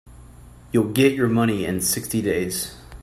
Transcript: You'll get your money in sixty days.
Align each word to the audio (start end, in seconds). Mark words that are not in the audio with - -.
You'll 0.71 0.91
get 0.93 1.13
your 1.13 1.27
money 1.27 1.63
in 1.63 1.79
sixty 1.79 2.23
days. 2.23 2.73